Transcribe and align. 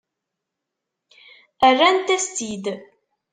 Rrant-as-tt-id. 1.77 2.65